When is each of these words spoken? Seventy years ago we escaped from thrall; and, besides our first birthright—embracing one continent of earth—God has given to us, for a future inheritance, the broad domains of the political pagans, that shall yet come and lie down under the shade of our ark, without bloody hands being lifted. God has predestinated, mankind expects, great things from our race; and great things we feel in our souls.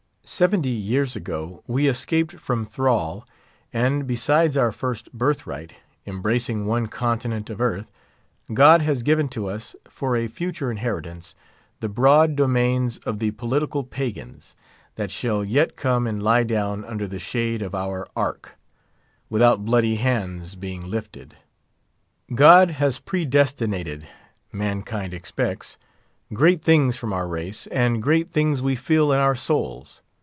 Seventy 0.23 0.69
years 0.69 1.17
ago 1.17 1.61
we 1.67 1.87
escaped 1.87 2.39
from 2.39 2.63
thrall; 2.63 3.27
and, 3.73 4.07
besides 4.07 4.55
our 4.55 4.71
first 4.71 5.11
birthright—embracing 5.11 6.65
one 6.65 6.87
continent 6.87 7.49
of 7.49 7.59
earth—God 7.59 8.81
has 8.81 9.03
given 9.03 9.27
to 9.29 9.47
us, 9.47 9.75
for 9.89 10.15
a 10.15 10.29
future 10.29 10.71
inheritance, 10.71 11.35
the 11.81 11.89
broad 11.89 12.37
domains 12.37 12.97
of 12.99 13.19
the 13.19 13.31
political 13.31 13.83
pagans, 13.83 14.55
that 14.95 15.11
shall 15.11 15.43
yet 15.43 15.75
come 15.75 16.07
and 16.07 16.23
lie 16.23 16.43
down 16.43 16.85
under 16.85 17.07
the 17.07 17.19
shade 17.19 17.61
of 17.61 17.75
our 17.75 18.07
ark, 18.15 18.57
without 19.29 19.65
bloody 19.65 19.95
hands 19.95 20.55
being 20.55 20.89
lifted. 20.89 21.35
God 22.33 22.69
has 22.71 22.99
predestinated, 22.99 24.07
mankind 24.49 25.13
expects, 25.13 25.77
great 26.33 26.63
things 26.63 26.95
from 26.95 27.11
our 27.11 27.27
race; 27.27 27.67
and 27.67 28.01
great 28.01 28.31
things 28.31 28.61
we 28.61 28.77
feel 28.77 29.11
in 29.11 29.19
our 29.19 29.35
souls. 29.35 30.01